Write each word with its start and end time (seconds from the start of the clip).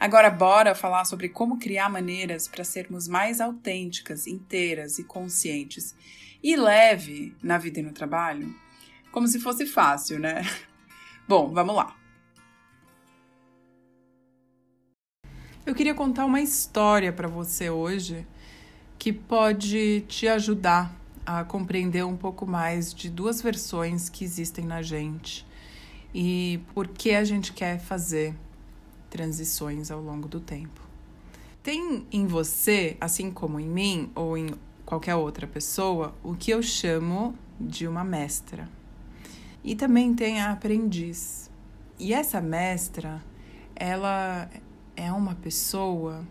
Agora, 0.00 0.30
bora 0.30 0.74
falar 0.74 1.04
sobre 1.04 1.28
como 1.28 1.58
criar 1.58 1.90
maneiras 1.90 2.48
para 2.48 2.64
sermos 2.64 3.06
mais 3.06 3.38
autênticas, 3.38 4.26
inteiras 4.26 4.98
e 4.98 5.04
conscientes 5.04 5.94
e 6.42 6.56
leve 6.56 7.36
na 7.42 7.58
vida 7.58 7.80
e 7.80 7.82
no 7.82 7.92
trabalho? 7.92 8.56
Como 9.12 9.28
se 9.28 9.38
fosse 9.38 9.66
fácil, 9.66 10.18
né? 10.18 10.40
Bom, 11.28 11.52
vamos 11.52 11.76
lá. 11.76 11.94
Eu 15.66 15.74
queria 15.74 15.94
contar 15.94 16.24
uma 16.24 16.40
história 16.40 17.12
para 17.12 17.28
você 17.28 17.68
hoje 17.68 18.26
que 18.98 19.12
pode 19.12 20.00
te 20.08 20.26
ajudar 20.26 20.98
a 21.26 21.44
compreender 21.44 22.06
um 22.06 22.16
pouco 22.16 22.46
mais 22.46 22.94
de 22.94 23.10
duas 23.10 23.42
versões 23.42 24.08
que 24.08 24.24
existem 24.24 24.64
na 24.64 24.80
gente 24.80 25.46
e 26.14 26.58
por 26.72 26.88
que 26.88 27.10
a 27.10 27.22
gente 27.22 27.52
quer 27.52 27.78
fazer 27.78 28.34
transições 29.10 29.90
ao 29.90 30.00
longo 30.00 30.28
do 30.28 30.40
tempo. 30.40 30.80
Tem 31.62 32.06
em 32.10 32.26
você, 32.26 32.96
assim 33.00 33.30
como 33.30 33.60
em 33.60 33.68
mim 33.68 34.10
ou 34.14 34.38
em 34.38 34.54
qualquer 34.86 35.14
outra 35.14 35.46
pessoa, 35.46 36.14
o 36.22 36.34
que 36.34 36.50
eu 36.50 36.62
chamo 36.62 37.34
de 37.60 37.86
uma 37.86 38.02
mestra. 38.02 38.68
E 39.62 39.74
também 39.74 40.14
tem 40.14 40.40
a 40.40 40.52
aprendiz. 40.52 41.50
E 41.98 42.14
essa 42.14 42.40
mestra, 42.40 43.22
ela 43.76 44.48
é 44.96 45.12
uma 45.12 45.34
pessoa 45.34 46.26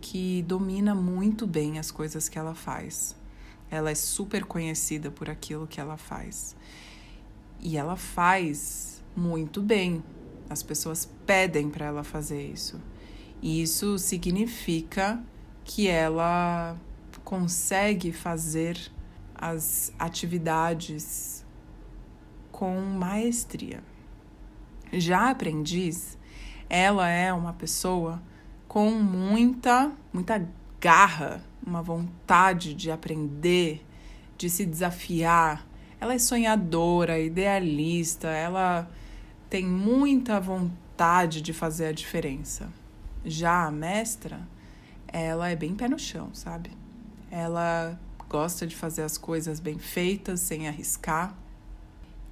que 0.00 0.42
domina 0.42 0.94
muito 0.94 1.46
bem 1.46 1.78
as 1.78 1.90
coisas 1.90 2.28
que 2.28 2.38
ela 2.38 2.54
faz. 2.54 3.16
Ela 3.70 3.90
é 3.90 3.94
super 3.94 4.44
conhecida 4.44 5.10
por 5.10 5.28
aquilo 5.28 5.66
que 5.66 5.80
ela 5.80 5.96
faz. 5.96 6.56
E 7.60 7.76
ela 7.76 7.96
faz 7.96 9.02
muito 9.16 9.60
bem. 9.60 10.02
As 10.48 10.62
pessoas 10.62 11.08
pedem 11.26 11.68
para 11.68 11.86
ela 11.86 12.04
fazer 12.04 12.50
isso. 12.50 12.80
E 13.40 13.62
isso 13.62 13.98
significa 13.98 15.22
que 15.64 15.86
ela 15.86 16.76
consegue 17.24 18.10
fazer 18.10 18.90
as 19.34 19.92
atividades 19.98 21.44
com 22.50 22.80
maestria. 22.80 23.82
Já 24.92 25.30
aprendiz, 25.30 26.18
ela 26.68 27.08
é 27.08 27.32
uma 27.32 27.52
pessoa 27.52 28.20
com 28.66 28.90
muita, 28.90 29.92
muita 30.12 30.48
garra, 30.80 31.44
uma 31.64 31.82
vontade 31.82 32.74
de 32.74 32.90
aprender, 32.90 33.84
de 34.36 34.48
se 34.50 34.64
desafiar. 34.64 35.66
Ela 36.00 36.14
é 36.14 36.18
sonhadora, 36.18 37.18
idealista, 37.18 38.28
ela 38.28 38.90
tem 39.48 39.64
muita 39.64 40.38
vontade 40.40 41.40
de 41.40 41.52
fazer 41.52 41.86
a 41.86 41.92
diferença. 41.92 42.68
Já 43.24 43.66
a 43.66 43.70
mestra, 43.70 44.40
ela 45.06 45.48
é 45.48 45.56
bem 45.56 45.74
pé 45.74 45.88
no 45.88 45.98
chão, 45.98 46.30
sabe? 46.34 46.70
Ela 47.30 47.98
gosta 48.28 48.66
de 48.66 48.76
fazer 48.76 49.02
as 49.02 49.16
coisas 49.16 49.58
bem 49.58 49.78
feitas, 49.78 50.40
sem 50.40 50.68
arriscar. 50.68 51.34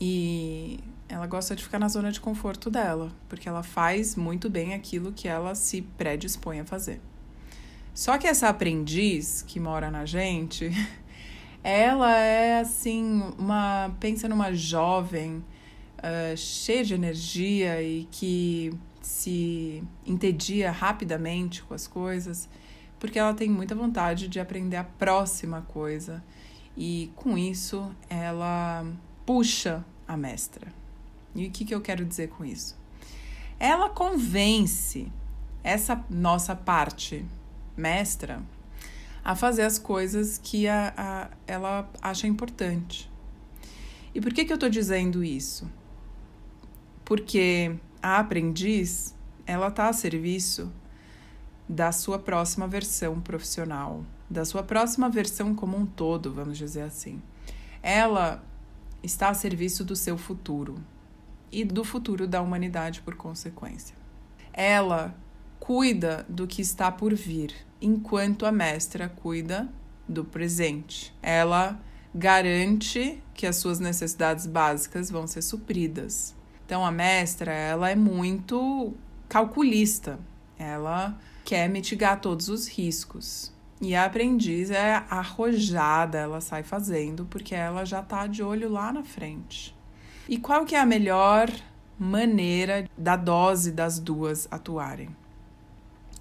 E 0.00 0.80
ela 1.08 1.26
gosta 1.26 1.54
de 1.54 1.62
ficar 1.62 1.78
na 1.78 1.88
zona 1.88 2.10
de 2.10 2.20
conforto 2.20 2.70
dela, 2.70 3.12
porque 3.28 3.48
ela 3.48 3.62
faz 3.62 4.16
muito 4.16 4.48
bem 4.48 4.74
aquilo 4.74 5.12
que 5.12 5.28
ela 5.28 5.54
se 5.54 5.82
predispõe 5.82 6.60
a 6.60 6.64
fazer. 6.64 7.00
Só 7.94 8.16
que 8.16 8.26
essa 8.26 8.48
aprendiz 8.48 9.42
que 9.42 9.60
mora 9.60 9.90
na 9.90 10.06
gente, 10.06 10.70
ela 11.62 12.18
é 12.18 12.60
assim, 12.60 13.22
uma 13.38 13.94
pensa 14.00 14.26
numa 14.28 14.52
jovem 14.54 15.44
uh, 16.02 16.36
cheia 16.36 16.84
de 16.84 16.94
energia 16.94 17.82
e 17.82 18.06
que 18.10 18.72
se 19.00 19.82
entedia 20.06 20.70
rapidamente 20.70 21.62
com 21.62 21.74
as 21.74 21.86
coisas, 21.86 22.48
porque 22.98 23.18
ela 23.18 23.34
tem 23.34 23.48
muita 23.48 23.74
vontade 23.74 24.28
de 24.28 24.38
aprender 24.38 24.76
a 24.76 24.84
próxima 24.84 25.62
coisa. 25.62 26.22
E 26.76 27.10
com 27.16 27.36
isso, 27.36 27.94
ela 28.08 28.86
puxa 29.26 29.84
a 30.06 30.16
mestra. 30.16 30.72
E 31.34 31.46
o 31.46 31.50
que, 31.50 31.64
que 31.64 31.74
eu 31.74 31.80
quero 31.80 32.04
dizer 32.04 32.28
com 32.28 32.44
isso? 32.44 32.78
Ela 33.58 33.88
convence 33.88 35.10
essa 35.62 36.04
nossa 36.10 36.54
parte 36.54 37.24
mestra 37.76 38.42
a 39.24 39.36
fazer 39.36 39.62
as 39.62 39.78
coisas 39.78 40.38
que 40.38 40.66
a, 40.66 40.92
a, 40.96 41.30
ela 41.46 41.88
acha 42.00 42.26
importante. 42.26 43.10
E 44.14 44.20
por 44.20 44.32
que, 44.32 44.44
que 44.44 44.52
eu 44.52 44.56
estou 44.56 44.68
dizendo 44.68 45.22
isso? 45.22 45.70
Porque 47.12 47.76
a 48.02 48.20
aprendiz 48.20 49.14
ela 49.46 49.68
está 49.68 49.90
a 49.90 49.92
serviço 49.92 50.72
da 51.68 51.92
sua 51.92 52.18
próxima 52.18 52.66
versão 52.66 53.20
profissional, 53.20 54.02
da 54.30 54.46
sua 54.46 54.62
próxima 54.62 55.10
versão 55.10 55.54
como 55.54 55.76
um 55.76 55.84
todo, 55.84 56.32
vamos 56.32 56.56
dizer 56.56 56.80
assim. 56.80 57.20
Ela 57.82 58.42
está 59.02 59.28
a 59.28 59.34
serviço 59.34 59.84
do 59.84 59.94
seu 59.94 60.16
futuro 60.16 60.76
e 61.50 61.66
do 61.66 61.84
futuro 61.84 62.26
da 62.26 62.40
humanidade 62.40 63.02
por 63.02 63.14
consequência. 63.14 63.94
Ela 64.50 65.14
cuida 65.60 66.24
do 66.30 66.46
que 66.46 66.62
está 66.62 66.90
por 66.90 67.14
vir, 67.14 67.54
enquanto 67.78 68.46
a 68.46 68.50
mestra 68.50 69.06
cuida 69.06 69.68
do 70.08 70.24
presente. 70.24 71.14
Ela 71.22 71.78
garante 72.14 73.22
que 73.34 73.46
as 73.46 73.56
suas 73.56 73.78
necessidades 73.78 74.46
básicas 74.46 75.10
vão 75.10 75.26
ser 75.26 75.42
supridas. 75.42 76.34
Então 76.72 76.86
a 76.86 76.90
mestra, 76.90 77.52
ela 77.52 77.90
é 77.90 77.94
muito 77.94 78.94
calculista. 79.28 80.18
Ela 80.58 81.14
quer 81.44 81.68
mitigar 81.68 82.18
todos 82.18 82.48
os 82.48 82.66
riscos. 82.66 83.52
E 83.78 83.94
a 83.94 84.06
aprendiz 84.06 84.70
é 84.70 85.04
arrojada, 85.10 86.16
ela 86.16 86.40
sai 86.40 86.62
fazendo 86.62 87.26
porque 87.26 87.54
ela 87.54 87.84
já 87.84 88.00
está 88.00 88.26
de 88.26 88.42
olho 88.42 88.70
lá 88.70 88.90
na 88.90 89.04
frente. 89.04 89.76
E 90.26 90.38
qual 90.38 90.64
que 90.64 90.74
é 90.74 90.80
a 90.80 90.86
melhor 90.86 91.50
maneira 91.98 92.88
da 92.96 93.16
dose 93.16 93.70
das 93.70 93.98
duas 93.98 94.48
atuarem? 94.50 95.14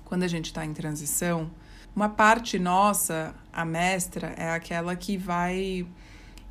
Quando 0.03 0.23
a 0.23 0.27
gente 0.27 0.47
está 0.47 0.65
em 0.65 0.73
transição, 0.73 1.49
uma 1.95 2.09
parte 2.09 2.59
nossa, 2.59 3.33
a 3.53 3.63
mestra, 3.63 4.33
é 4.35 4.51
aquela 4.51 4.97
que 4.97 5.15
vai 5.15 5.87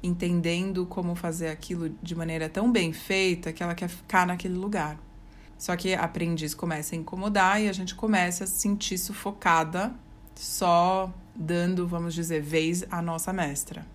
entendendo 0.02 0.86
como 0.86 1.14
fazer 1.14 1.48
aquilo 1.48 1.90
de 2.02 2.14
maneira 2.14 2.48
tão 2.48 2.70
bem 2.70 2.92
feita 2.92 3.52
que 3.52 3.62
ela 3.62 3.74
quer 3.74 3.88
ficar 3.88 4.26
naquele 4.26 4.54
lugar. 4.54 4.98
Só 5.58 5.76
que 5.76 5.92
a 5.94 6.02
aprendiz 6.02 6.54
começa 6.54 6.94
a 6.94 6.98
incomodar 6.98 7.60
e 7.60 7.68
a 7.68 7.72
gente 7.72 7.94
começa 7.94 8.44
a 8.44 8.46
se 8.46 8.60
sentir 8.60 8.96
sufocada, 8.96 9.92
só 10.34 11.12
dando, 11.36 11.86
vamos 11.86 12.14
dizer, 12.14 12.40
vez 12.40 12.84
à 12.90 13.02
nossa 13.02 13.32
mestra. 13.32 13.86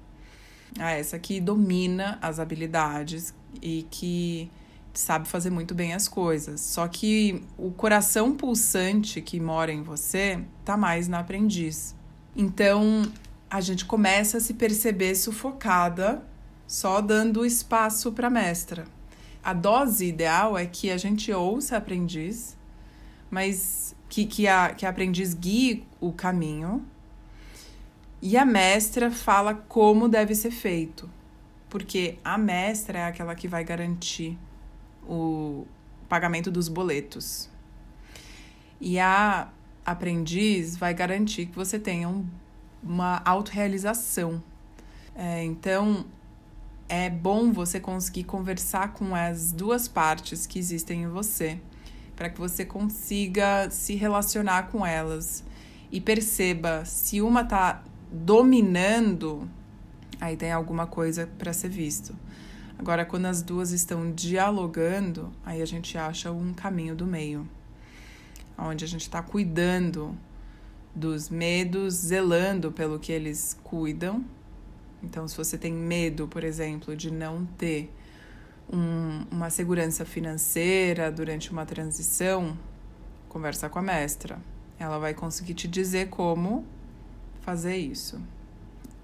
A 0.78 0.92
essa 0.92 1.18
que 1.18 1.40
domina 1.42 2.20
as 2.22 2.40
habilidades 2.40 3.34
e 3.62 3.88
que 3.90 4.52
sabe 4.94 5.28
fazer 5.28 5.50
muito 5.50 5.74
bem 5.74 5.94
as 5.94 6.08
coisas. 6.08 6.62
Só 6.62 6.88
que 6.88 7.44
o 7.58 7.72
coração 7.72 8.36
pulsante 8.36 9.22
que 9.22 9.40
mora 9.40 9.72
em 9.72 9.82
você 9.82 10.44
tá 10.64 10.78
mais 10.78 11.08
na 11.08 11.20
aprendiz. 11.20 11.96
Então, 12.36 13.04
a 13.50 13.62
gente 13.62 13.86
começa 13.86 14.38
a 14.38 14.42
se 14.42 14.54
perceber 14.54 15.16
sufocada 15.16 16.24
só 16.68 17.00
dando 17.02 17.46
espaço 17.46 18.12
para 18.12 18.28
a 18.28 18.30
mestra. 18.30 18.86
A 19.44 19.54
dose 19.54 20.06
ideal 20.06 20.58
é 20.58 20.66
que 20.66 20.90
a 20.90 20.98
gente 20.98 21.32
ouça 21.32 21.76
a 21.76 21.78
aprendiz, 21.78 22.58
mas 23.30 23.96
que, 24.10 24.26
que, 24.26 24.48
a, 24.48 24.74
que 24.74 24.86
a 24.86 24.90
aprendiz 24.90 25.34
guie 25.34 25.86
o 26.00 26.12
caminho 26.12 26.86
E 28.22 28.38
a 28.38 28.46
mestra 28.46 29.12
fala 29.12 29.54
como 29.54 30.10
deve 30.10 30.34
ser 30.34 30.52
feito, 30.52 31.10
porque 31.70 32.18
a 32.24 32.38
mestra 32.38 33.00
é 33.00 33.06
aquela 33.06 33.36
que 33.36 33.48
vai 33.48 33.64
garantir 33.64 34.38
o 35.08 35.68
pagamento 36.10 36.50
dos 36.50 36.68
boletos. 36.68 37.50
E 38.82 39.00
a 39.00 39.50
aprendiz 39.86 40.76
vai 40.76 40.94
garantir 40.94 41.46
que 41.48 41.56
você 41.56 41.78
tenha 41.78 42.10
um, 42.10 42.26
uma 42.84 43.22
autorrealização. 43.26 44.42
É, 45.16 45.44
então, 45.44 46.06
é 46.88 47.10
bom 47.10 47.52
você 47.52 47.80
conseguir 47.80 48.26
conversar 48.26 48.94
com 48.94 49.16
as 49.16 49.52
duas 49.52 49.88
partes 49.88 50.46
que 50.46 50.60
existem 50.60 51.04
em 51.04 51.08
você, 51.08 51.60
para 52.16 52.30
que 52.30 52.40
você 52.40 52.64
consiga 52.64 53.70
se 53.70 53.96
relacionar 53.96 54.70
com 54.70 54.86
elas 54.86 55.44
e 55.92 56.00
perceba 56.00 56.86
se 56.86 57.22
uma 57.22 57.42
está 57.42 57.84
dominando, 58.12 59.50
aí 60.20 60.38
tem 60.38 60.52
alguma 60.52 60.86
coisa 60.86 61.28
para 61.38 61.54
ser 61.54 61.70
visto. 61.70 62.16
Agora, 62.78 63.06
quando 63.06 63.26
as 63.26 63.42
duas 63.42 63.72
estão 63.72 64.12
dialogando, 64.12 65.32
aí 65.46 65.62
a 65.62 65.66
gente 65.66 65.98
acha 65.98 66.32
um 66.32 66.54
caminho 66.54 66.96
do 66.96 67.06
meio, 67.06 67.48
onde 68.58 68.84
a 68.84 68.88
gente 68.88 69.02
está 69.02 69.22
cuidando 69.22 70.16
dos 70.96 71.30
medos, 71.30 71.94
zelando 71.94 72.72
pelo 72.72 72.98
que 72.98 73.12
eles 73.12 73.58
cuidam. 73.64 74.24
Então, 75.04 75.28
se 75.28 75.36
você 75.36 75.58
tem 75.58 75.74
medo, 75.74 76.28
por 76.28 76.44
exemplo, 76.44 76.96
de 76.96 77.12
não 77.12 77.46
ter 77.46 77.92
um, 78.72 79.26
uma 79.30 79.50
segurança 79.50 80.06
financeira 80.06 81.12
durante 81.12 81.52
uma 81.52 81.66
transição, 81.66 82.58
conversa 83.30 83.70
com 83.70 83.80
a 83.80 83.82
mestra. 83.82 84.40
Ela 84.80 84.98
vai 84.98 85.14
conseguir 85.14 85.54
te 85.54 85.68
dizer 85.68 86.10
como 86.10 86.66
fazer 87.42 87.78
isso. 87.78 88.20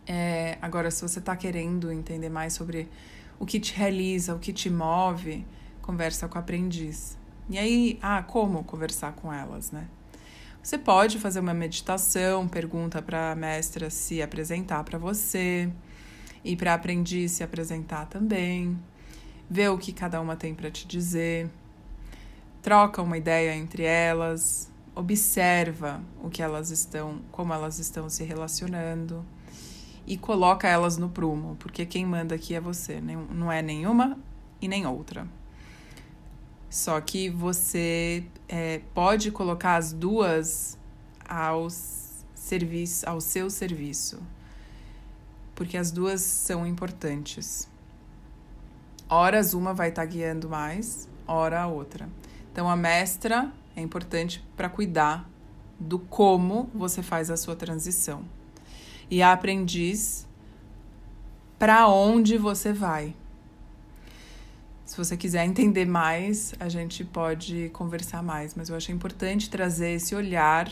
É, 0.08 0.58
agora, 0.62 0.90
se 0.90 1.02
você 1.02 1.20
está 1.20 1.36
querendo 1.36 1.92
entender 1.92 2.30
mais 2.30 2.54
sobre 2.54 2.90
o 3.40 3.46
que 3.46 3.60
te 3.60 3.74
realiza, 3.74 4.34
o 4.34 4.40
que 4.40 4.52
te 4.52 4.70
move, 4.70 5.46
conversa 5.82 6.28
com 6.28 6.38
a 6.38 6.42
aprendiz. 6.42 7.18
E 7.50 7.58
aí, 7.58 8.00
ah, 8.02 8.24
como 8.24 8.64
conversar 8.64 9.14
com 9.14 9.32
elas, 9.32 9.72
né? 9.72 9.88
Você 10.64 10.78
pode 10.78 11.18
fazer 11.18 11.40
uma 11.40 11.56
meditação, 11.56 12.48
pergunta 12.48 13.02
para 13.02 13.32
a 13.32 13.36
mestra 13.36 13.90
se 13.90 14.22
apresentar 14.22 14.84
para 14.84 15.00
você 15.00 15.72
e 16.44 16.56
para 16.56 16.76
aprendiz 16.76 17.32
se 17.32 17.44
apresentar 17.44 18.06
também, 18.06 18.78
ver 19.50 19.70
o 19.70 19.78
que 19.78 19.92
cada 19.92 20.22
uma 20.22 20.36
tem 20.36 20.54
para 20.54 20.70
te 20.70 20.88
dizer, 20.88 21.50
troca 22.62 23.02
uma 23.02 23.18
ideia 23.18 23.56
entre 23.56 23.82
elas, 23.84 24.72
observa 24.94 26.00
o 26.24 26.30
que 26.30 26.44
elas 26.44 26.70
estão, 26.70 27.22
como 27.32 27.52
elas 27.54 27.80
estão 27.80 28.08
se 28.08 28.24
relacionando. 28.24 29.26
E 30.06 30.16
coloca 30.16 30.68
elas 30.68 30.96
no 30.96 31.10
prumo, 31.10 31.56
porque 31.58 31.88
quem 31.88 32.06
manda 32.06 32.36
aqui 32.36 32.54
é 32.54 32.62
você, 32.62 33.02
não 33.02 33.52
é 33.52 33.64
nenhuma 33.64 34.18
e 34.62 34.68
nem 34.68 34.86
outra. 34.86 35.28
Só 36.72 37.02
que 37.02 37.30
você 37.30 38.24
é, 38.48 38.80
pode 38.94 39.30
colocar 39.30 39.76
as 39.76 39.92
duas 39.92 40.78
aos 41.28 42.24
serviço, 42.34 43.08
ao 43.10 43.20
seu 43.20 43.50
serviço, 43.50 44.24
porque 45.54 45.76
as 45.76 45.92
duas 45.92 46.22
são 46.22 46.66
importantes. 46.66 47.70
Horas 49.10 49.54
uma 49.54 49.74
vai 49.74 49.90
estar 49.90 50.04
tá 50.04 50.06
guiando 50.06 50.48
mais, 50.48 51.10
hora 51.28 51.60
a 51.60 51.68
outra. 51.68 52.08
Então 52.54 52.70
a 52.70 52.76
mestra 52.78 53.52
é 53.76 53.82
importante 53.82 54.42
para 54.56 54.70
cuidar 54.70 55.30
do 55.78 56.00
como 56.00 56.70
você 56.74 57.04
faz 57.04 57.30
a 57.30 57.36
sua 57.36 57.56
transição 57.56 58.24
e 59.10 59.22
a 59.22 59.34
aprendiz 59.34 60.26
para 61.60 61.90
onde 61.90 62.38
você 62.38 62.72
vai. 62.72 63.14
Se 64.92 64.98
você 64.98 65.16
quiser 65.16 65.46
entender 65.46 65.86
mais, 65.86 66.54
a 66.60 66.68
gente 66.68 67.06
pode 67.06 67.70
conversar 67.70 68.22
mais, 68.22 68.56
mas 68.56 68.68
eu 68.68 68.76
acho 68.76 68.92
importante 68.92 69.50
trazer 69.50 69.92
esse 69.92 70.14
olhar 70.14 70.70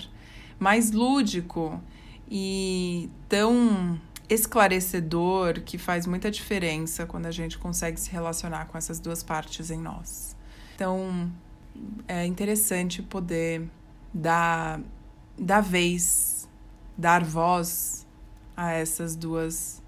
mais 0.60 0.92
lúdico 0.92 1.82
e 2.30 3.10
tão 3.30 3.98
esclarecedor 4.30 5.62
que 5.62 5.78
faz 5.78 6.06
muita 6.06 6.30
diferença 6.30 7.06
quando 7.06 7.28
a 7.28 7.32
gente 7.32 7.58
consegue 7.58 7.98
se 7.98 8.12
relacionar 8.12 8.66
com 8.66 8.78
essas 8.78 9.00
duas 9.00 9.24
partes 9.24 9.72
em 9.72 9.80
nós. 9.80 10.36
Então, 10.76 11.32
é 12.06 12.26
interessante 12.26 13.02
poder 13.02 13.70
dar, 14.14 14.82
dar 15.38 15.62
vez, 15.62 16.46
dar 16.98 17.24
voz 17.24 18.06
a 18.58 18.74
essas 18.74 19.16
duas 19.16 19.82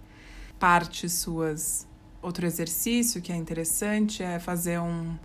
partes 0.57 1.11
suas. 1.11 1.85
Outro 2.21 2.45
exercício 2.45 3.21
que 3.21 3.31
é 3.31 3.35
interessante 3.35 4.21
é 4.21 4.37
fazer 4.37 4.79
um, 4.79 5.17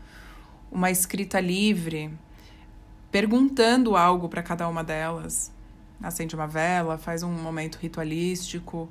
uma 0.70 0.90
escrita 0.90 1.38
livre, 1.38 2.10
perguntando 3.10 3.96
algo 3.96 4.28
para 4.28 4.42
cada 4.42 4.66
uma 4.66 4.82
delas. 4.82 5.52
Acende 6.02 6.34
uma 6.34 6.46
vela, 6.46 6.96
faz 6.96 7.22
um 7.22 7.30
momento 7.30 7.76
ritualístico, 7.76 8.88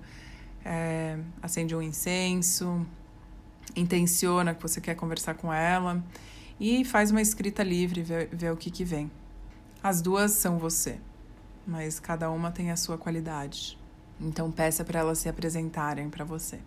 é, 0.63 1.17
acende 1.41 1.75
um 1.75 1.81
incenso, 1.81 2.85
intenciona 3.75 4.53
que 4.53 4.61
você 4.61 4.79
quer 4.79 4.95
conversar 4.95 5.33
com 5.33 5.51
ela 5.51 6.03
e 6.59 6.85
faz 6.85 7.11
uma 7.11 7.21
escrita 7.21 7.63
livre, 7.63 8.03
vê, 8.03 8.27
vê 8.27 8.49
o 8.51 8.57
que, 8.57 8.69
que 8.69 8.83
vem. 8.83 9.09
As 9.81 10.01
duas 10.01 10.31
são 10.31 10.57
você, 10.57 10.99
mas 11.65 11.99
cada 11.99 12.29
uma 12.29 12.51
tem 12.51 12.71
a 12.71 12.75
sua 12.75 12.97
qualidade. 12.97 13.77
Então 14.19 14.51
peça 14.51 14.83
para 14.83 14.99
elas 14.99 15.17
se 15.17 15.27
apresentarem 15.27 16.09
para 16.09 16.23
você. 16.23 16.59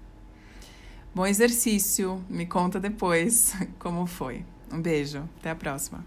Bom 1.15 1.27
exercício, 1.27 2.23
me 2.29 2.47
conta 2.47 2.79
depois 2.79 3.55
como 3.79 4.07
foi. 4.07 4.45
Um 4.73 4.81
beijo, 4.81 5.29
até 5.39 5.51
a 5.51 5.55
próxima. 5.55 6.05